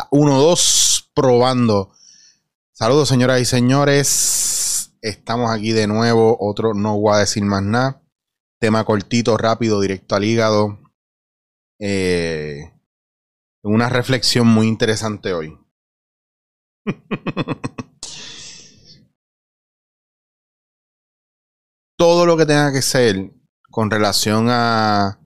[0.00, 1.92] EA 1-2 probando.
[2.72, 4.96] Saludos señoras y señores.
[5.02, 6.36] Estamos aquí de nuevo.
[6.40, 8.02] Otro no voy a decir más nada.
[8.58, 10.78] Tema cortito, rápido, directo al hígado.
[11.78, 12.72] Eh,
[13.62, 15.58] una reflexión muy interesante hoy.
[21.96, 23.32] Todo lo que tenga que ser
[23.70, 25.19] con relación a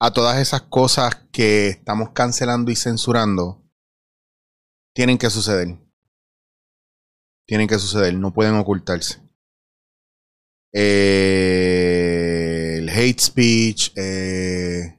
[0.00, 3.62] a todas esas cosas que estamos cancelando y censurando,
[4.94, 5.78] tienen que suceder.
[7.46, 9.20] Tienen que suceder, no pueden ocultarse.
[10.72, 11.58] Eh,
[12.78, 14.96] el hate speech, eh,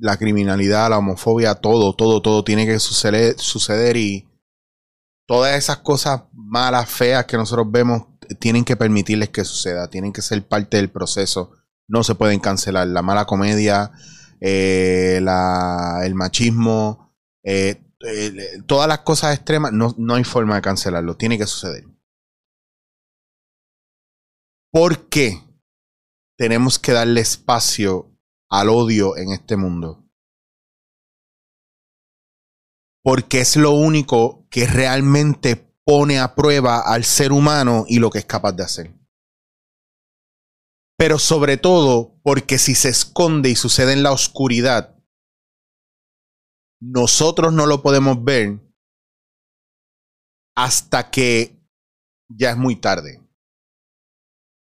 [0.00, 4.28] la criminalidad, la homofobia, todo, todo, todo tiene que suceder, suceder y
[5.26, 10.22] todas esas cosas malas, feas que nosotros vemos tienen que permitirles que suceda, tienen que
[10.22, 11.52] ser parte del proceso,
[11.88, 12.86] no se pueden cancelar.
[12.88, 13.92] La mala comedia,
[14.40, 17.82] eh, el machismo, eh,
[18.66, 21.84] todas las cosas extremas, no, no hay forma de cancelarlo, tiene que suceder.
[24.72, 25.38] ¿Por qué
[26.38, 28.10] tenemos que darle espacio
[28.48, 30.08] al odio en este mundo?
[33.04, 38.20] Porque es lo único que realmente pone a prueba al ser humano y lo que
[38.20, 38.94] es capaz de hacer.
[40.96, 44.96] Pero sobre todo porque si se esconde y sucede en la oscuridad,
[46.80, 48.60] nosotros no lo podemos ver
[50.56, 51.60] hasta que
[52.28, 53.20] ya es muy tarde.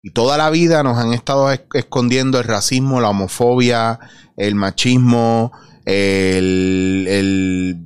[0.01, 3.99] Y toda la vida nos han estado escondiendo el racismo, la homofobia,
[4.35, 5.53] el machismo,
[5.85, 7.82] el, el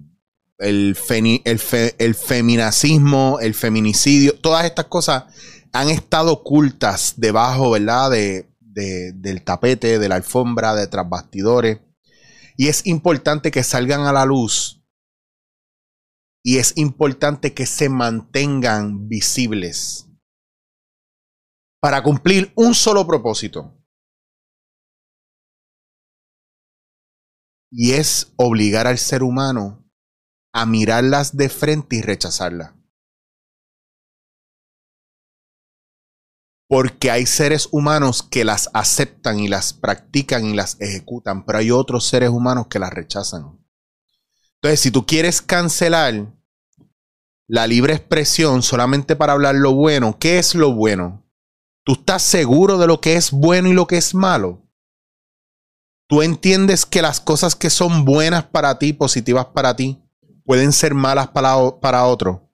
[0.58, 0.98] el,
[1.46, 5.26] el, feminacismo, el feminicidio, todas estas cosas
[5.72, 8.12] han estado ocultas debajo, ¿verdad?
[8.12, 11.80] De, del tapete, de la alfombra, de tras bastidores.
[12.58, 14.84] Y es importante que salgan a la luz.
[16.44, 20.08] Y es importante que se mantengan visibles.
[21.82, 23.74] Para cumplir un solo propósito.
[27.72, 29.87] Y es obligar al ser humano
[30.58, 32.74] a mirarlas de frente y rechazarlas.
[36.68, 41.70] Porque hay seres humanos que las aceptan y las practican y las ejecutan, pero hay
[41.70, 43.60] otros seres humanos que las rechazan.
[44.56, 46.34] Entonces, si tú quieres cancelar
[47.48, 51.24] la libre expresión solamente para hablar lo bueno, ¿qué es lo bueno?
[51.84, 54.68] ¿Tú estás seguro de lo que es bueno y lo que es malo?
[56.08, 60.04] ¿Tú entiendes que las cosas que son buenas para ti, positivas para ti,
[60.48, 62.50] pueden ser malas para, para otro.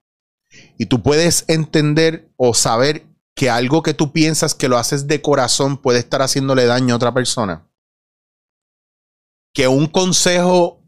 [0.79, 3.05] Y tú puedes entender o saber
[3.35, 6.97] que algo que tú piensas que lo haces de corazón puede estar haciéndole daño a
[6.97, 7.69] otra persona.
[9.53, 10.83] Que un consejo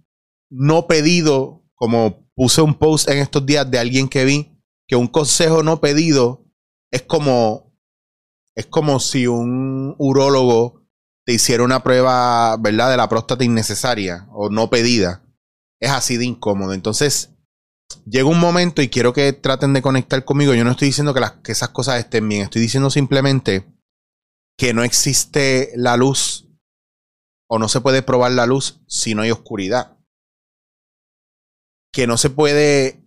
[0.49, 5.07] no pedido, como puse un post en estos días de alguien que vi, que un
[5.07, 6.43] consejo no pedido
[6.91, 7.71] es como
[8.55, 10.87] es como si un urólogo
[11.25, 15.24] te hiciera una prueba, ¿verdad?, de la próstata innecesaria o no pedida
[15.79, 16.73] es así de incómodo.
[16.73, 17.31] Entonces,
[18.05, 20.53] llega un momento y quiero que traten de conectar conmigo.
[20.53, 23.65] Yo no estoy diciendo que, las, que esas cosas estén bien, estoy diciendo simplemente
[24.57, 26.47] que no existe la luz
[27.47, 29.97] o no se puede probar la luz si no hay oscuridad.
[31.91, 33.01] Que no se puede...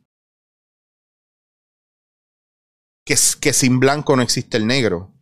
[3.05, 5.15] Que, que sin blanco no existe el negro.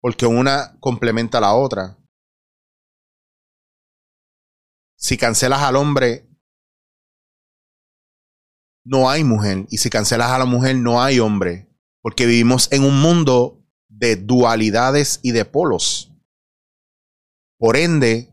[0.00, 1.98] Porque una complementa a la otra.
[4.98, 6.25] Si cancelas al hombre,
[8.86, 9.66] no hay mujer.
[9.68, 11.68] Y si cancelas a la mujer, no hay hombre.
[12.00, 16.12] Porque vivimos en un mundo de dualidades y de polos.
[17.58, 18.32] Por ende,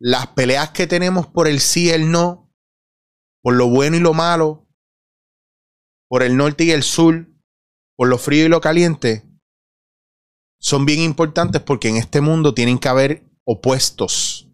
[0.00, 2.52] las peleas que tenemos por el sí y el no,
[3.42, 4.66] por lo bueno y lo malo,
[6.08, 7.28] por el norte y el sur,
[7.96, 9.28] por lo frío y lo caliente,
[10.58, 14.48] son bien importantes porque en este mundo tienen que haber opuestos.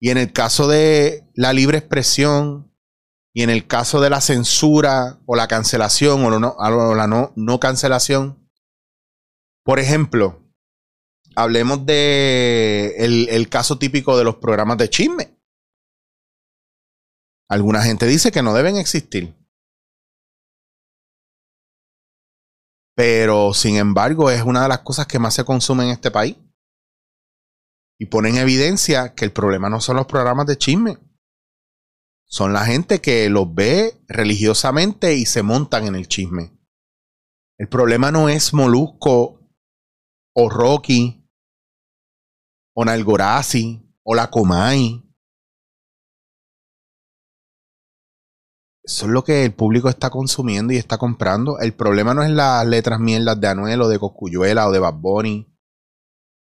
[0.00, 2.69] Y en el caso de la libre expresión,
[3.32, 6.30] y en el caso de la censura o la cancelación o,
[6.94, 8.50] la no, no cancelación,
[9.64, 10.42] por ejemplo,
[11.36, 15.36] hablemos de el, caso típico de los programas de chisme.
[17.48, 19.36] Alguna gente dice que no deben existir.
[22.96, 26.36] Pero, sin embargo, es una de las cosas que más se consume en este país.
[27.98, 30.98] Y pone en evidencia que el problema no son los programas de chisme
[32.30, 36.56] son la gente que los ve religiosamente y se montan en el chisme.
[37.58, 39.40] El problema no es Molusco
[40.34, 41.28] o Rocky,
[42.74, 45.04] o Nalgorazi, o la Comay.
[48.84, 51.58] Eso es lo que el público está consumiendo y está comprando.
[51.58, 54.94] El problema no es las letras mierdas de Anuel o de Coscuyuela o de Bad
[54.94, 55.52] Bunny.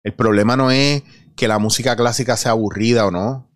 [0.04, 1.04] El problema no es
[1.36, 3.51] que la música clásica sea aburrida o no.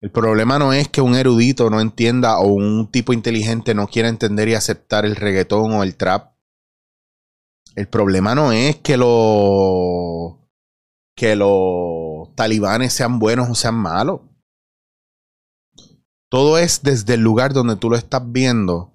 [0.00, 4.08] El problema no es que un erudito no entienda o un tipo inteligente no quiera
[4.08, 6.34] entender y aceptar el reggaetón o el trap.
[7.74, 10.36] El problema no es que los
[11.16, 14.20] que los talibanes sean buenos o sean malos.
[16.30, 18.92] Todo es desde el lugar donde tú lo estás viendo.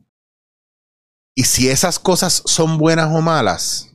[1.35, 3.93] Y si esas cosas son buenas o malas,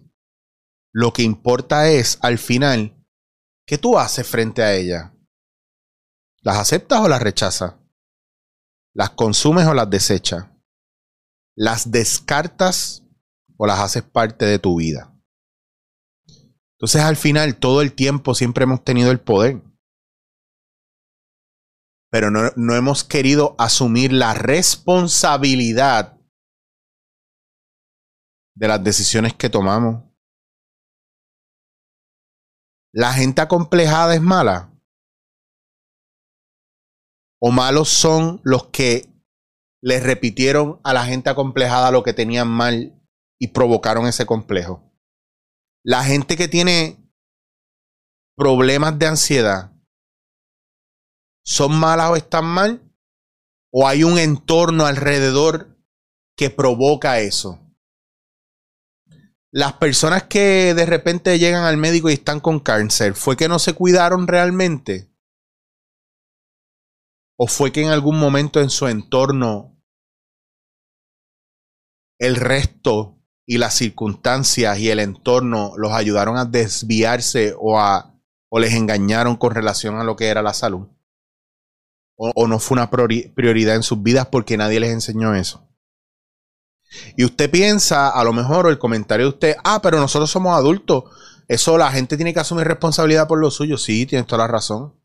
[0.93, 3.03] lo que importa es al final
[3.67, 5.13] qué tú haces frente a ellas.
[6.49, 7.75] ¿Las aceptas o las rechazas?
[8.95, 10.47] ¿Las consumes o las desechas?
[11.55, 13.05] ¿Las descartas
[13.59, 15.15] o las haces parte de tu vida?
[16.79, 19.61] Entonces al final todo el tiempo siempre hemos tenido el poder.
[22.11, 26.19] Pero no, no hemos querido asumir la responsabilidad
[28.57, 30.03] de las decisiones que tomamos.
[32.91, 34.73] La gente acomplejada es mala
[37.41, 39.09] o malos son los que
[39.81, 43.01] le repitieron a la gente acomplejada lo que tenían mal
[43.41, 44.83] y provocaron ese complejo.
[45.85, 46.99] La gente que tiene
[48.37, 49.73] problemas de ansiedad,
[51.45, 52.83] ¿son malas o están mal?
[53.73, 55.79] ¿O hay un entorno alrededor
[56.37, 57.61] que provoca eso?
[59.51, 63.59] Las personas que de repente llegan al médico y están con cáncer, ¿fue que no
[63.59, 65.08] se cuidaron realmente?
[67.41, 69.81] ¿O fue que en algún momento en su entorno
[72.19, 78.21] el resto y las circunstancias y el entorno los ayudaron a desviarse o, a,
[78.51, 80.89] o les engañaron con relación a lo que era la salud?
[82.17, 85.65] ¿O, o no fue una prioridad en sus vidas porque nadie les enseñó eso?
[87.17, 91.05] Y usted piensa, a lo mejor, el comentario de usted, ah, pero nosotros somos adultos.
[91.47, 93.79] Eso la gente tiene que asumir responsabilidad por lo suyo.
[93.79, 94.98] Sí, tienes toda la razón.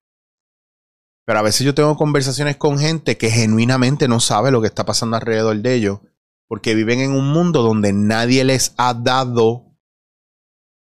[1.26, 4.86] Pero a veces yo tengo conversaciones con gente que genuinamente no sabe lo que está
[4.86, 6.00] pasando alrededor de ellos,
[6.48, 9.74] porque viven en un mundo donde nadie les ha dado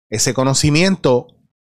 [0.10, 1.28] ese conocimiento,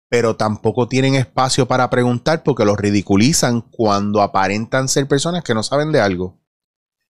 [0.10, 5.64] pero tampoco tienen espacio para preguntar porque los ridiculizan cuando aparentan ser personas que no
[5.64, 6.40] saben de algo.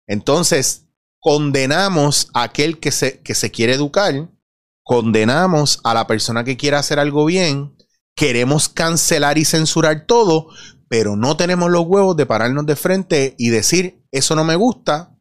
[0.06, 0.86] Entonces,
[1.18, 4.28] condenamos a aquel que se, que se quiere educar,
[4.82, 7.76] condenamos a la persona que quiere hacer algo bien,
[8.14, 10.48] queremos cancelar y censurar todo,
[10.90, 15.16] pero no tenemos los huevos de pararnos de frente y decir, eso no me gusta,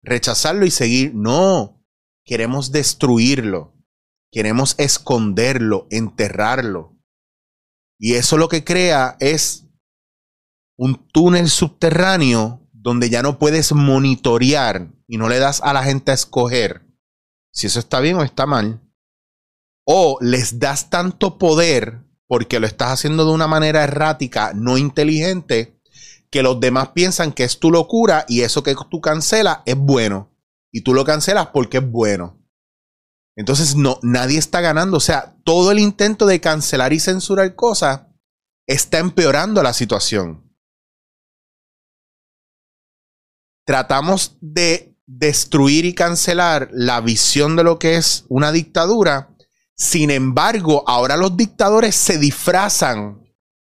[0.00, 1.12] rechazarlo y seguir.
[1.12, 1.84] No,
[2.24, 3.74] queremos destruirlo,
[4.30, 6.96] queremos esconderlo, enterrarlo.
[7.98, 9.66] Y eso lo que crea es
[10.78, 16.12] un túnel subterráneo donde ya no puedes monitorear y no le das a la gente
[16.12, 16.86] a escoger
[17.52, 18.80] si eso está bien o está mal.
[19.84, 25.78] O les das tanto poder porque lo estás haciendo de una manera errática, no inteligente,
[26.30, 30.34] que los demás piensan que es tu locura y eso que tú cancelas es bueno.
[30.72, 32.42] Y tú lo cancelas porque es bueno.
[33.36, 34.96] Entonces, no, nadie está ganando.
[34.96, 38.06] O sea, todo el intento de cancelar y censurar cosas
[38.66, 40.56] está empeorando la situación.
[43.66, 49.31] Tratamos de destruir y cancelar la visión de lo que es una dictadura
[49.76, 53.22] sin embargo, ahora los dictadores se disfrazan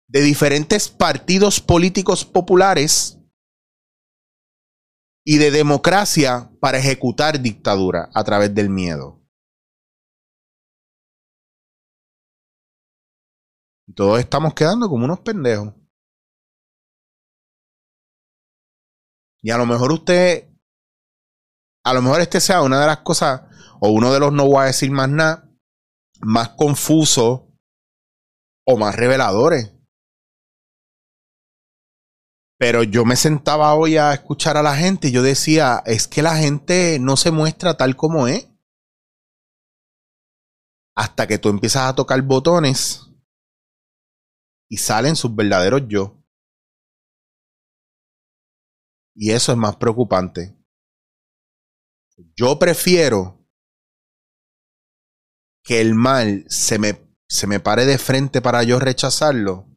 [0.08, 3.18] de diferentes partidos políticos populares
[5.24, 9.22] y de democracia para ejecutar dictadura a través del miedo.
[13.96, 15.74] Todos estamos quedando como unos pendejos.
[19.42, 20.50] Y a lo mejor usted,
[21.84, 23.42] a lo mejor este sea una de las cosas,
[23.80, 25.51] o uno de los no voy a decir más nada,
[26.22, 27.42] más confusos
[28.66, 29.72] o más reveladores.
[32.58, 36.22] Pero yo me sentaba hoy a escuchar a la gente y yo decía, es que
[36.22, 38.48] la gente no se muestra tal como es.
[40.96, 43.10] Hasta que tú empiezas a tocar botones
[44.70, 46.24] y salen sus verdaderos yo.
[49.16, 50.56] Y eso es más preocupante.
[52.36, 53.41] Yo prefiero
[55.64, 59.68] que el mal se me, se me pare de frente para yo rechazarlo,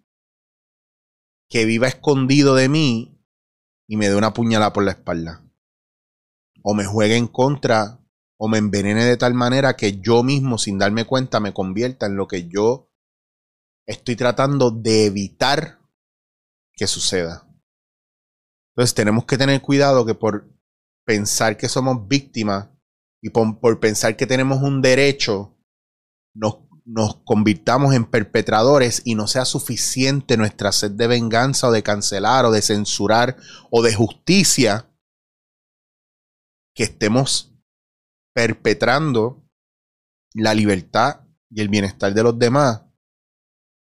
[1.48, 3.24] que viva escondido de mí
[3.86, 5.44] y me dé una puñalada por la espalda.
[6.62, 8.00] O me juegue en contra
[8.38, 12.16] o me envenene de tal manera que yo mismo, sin darme cuenta, me convierta en
[12.16, 12.90] lo que yo
[13.86, 15.80] estoy tratando de evitar
[16.72, 17.46] que suceda.
[18.74, 20.52] Entonces tenemos que tener cuidado que por
[21.04, 22.70] pensar que somos víctimas
[23.22, 25.53] y por, pensar que tenemos un derecho,
[26.34, 31.82] nos, nos convirtamos en perpetradores y no sea suficiente nuestra sed de venganza o de
[31.82, 33.36] cancelar o de censurar
[33.70, 34.90] o de justicia,
[36.74, 37.54] que estemos
[38.34, 39.48] perpetrando
[40.34, 42.82] la libertad y el bienestar de los demás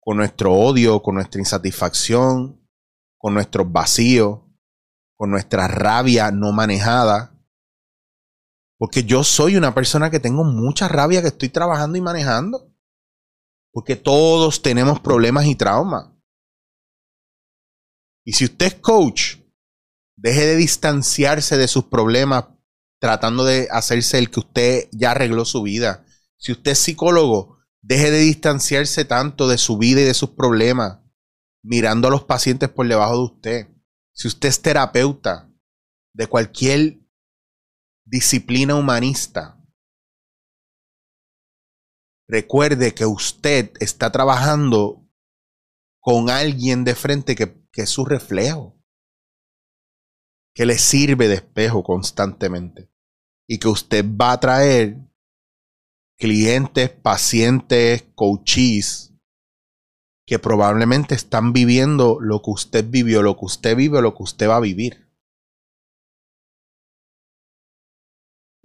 [0.07, 2.65] con nuestro odio, con nuestra insatisfacción,
[3.19, 4.39] con nuestros vacíos,
[5.17, 7.36] con nuestra rabia no manejada.
[8.79, 12.73] Porque yo soy una persona que tengo mucha rabia que estoy trabajando y manejando.
[13.73, 16.11] Porque todos tenemos problemas y traumas.
[18.25, 19.37] Y si usted es coach,
[20.17, 22.47] deje de distanciarse de sus problemas
[22.99, 26.05] tratando de hacerse el que usted ya arregló su vida.
[26.39, 30.99] Si usted es psicólogo, deje de distanciarse tanto de su vida y de sus problemas,
[31.63, 33.69] mirando a los pacientes por debajo de usted.
[34.13, 35.51] Si usted es terapeuta
[36.15, 36.99] de cualquier
[38.07, 39.61] disciplina humanista,
[42.29, 45.07] recuerde que usted está trabajando
[46.01, 48.77] con alguien de frente que, que es su reflejo
[50.55, 52.91] que le sirve de espejo constantemente
[53.47, 54.97] y que usted va a traer
[56.19, 59.13] clientes, pacientes, coaches
[60.27, 64.49] que probablemente están viviendo lo que usted vivió, lo que usted vive, lo que usted
[64.49, 65.06] va a vivir.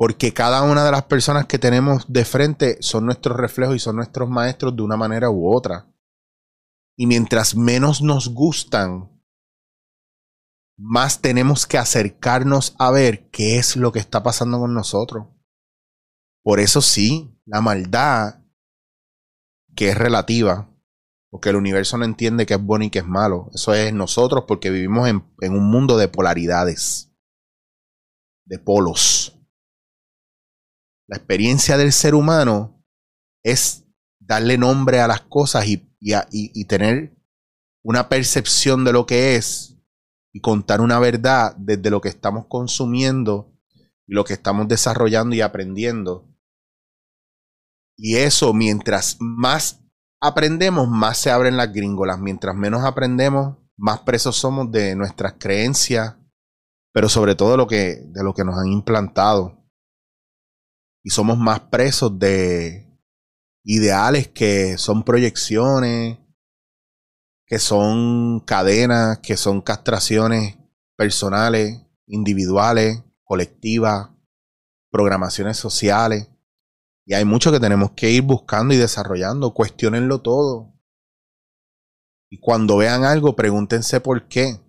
[0.02, 3.98] Porque cada una de las personas que tenemos de frente son nuestros reflejos y son
[3.98, 5.94] nuestros maestros de una manera u otra.
[6.98, 9.12] Y mientras menos nos gustan,
[10.76, 15.28] más tenemos que acercarnos a ver qué es lo que está pasando con nosotros.
[16.44, 18.42] Por eso sí, la maldad,
[19.76, 20.68] que es relativa,
[21.30, 23.52] porque el universo no entiende qué es bueno y qué es malo.
[23.54, 27.14] Eso es nosotros porque vivimos en, en un mundo de polaridades,
[28.48, 29.38] de polos.
[31.12, 32.82] La experiencia del ser humano
[33.44, 33.84] es
[34.18, 37.18] darle nombre a las cosas y, y, y tener
[37.84, 39.78] una percepción de lo que es
[40.32, 43.54] y contar una verdad desde lo que estamos consumiendo
[44.08, 46.34] y lo que estamos desarrollando y aprendiendo.
[47.98, 49.84] Y eso, mientras más
[50.22, 52.20] aprendemos, más se abren las gringolas.
[52.20, 56.16] Mientras menos aprendemos, más presos somos de nuestras creencias,
[56.94, 59.61] pero sobre todo lo que, de lo que nos han implantado.
[61.04, 62.88] Y somos más presos de
[63.64, 66.18] ideales que son proyecciones,
[67.46, 70.58] que son cadenas, que son castraciones
[70.96, 74.10] personales, individuales, colectivas,
[74.92, 76.30] programaciones sociales.
[77.06, 79.54] Y hay mucho que tenemos que ir buscando y desarrollando.
[79.54, 80.74] Cuestionenlo todo.
[82.30, 84.62] Y cuando vean algo, pregúntense por qué.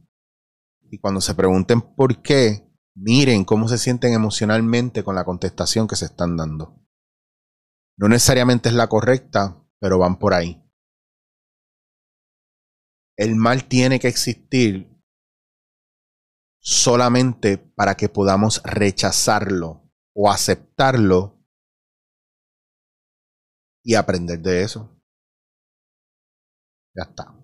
[0.90, 5.96] Y cuando se pregunten por qué, miren cómo se sienten emocionalmente con la contestación que
[5.96, 6.80] se están dando.
[7.96, 10.62] No necesariamente es la correcta, pero van por ahí
[13.16, 14.88] el mal tiene que existir
[16.60, 21.40] solamente para que podamos rechazarlo o aceptarlo
[23.84, 24.88] y aprender de eso.
[26.94, 27.41] Ya está.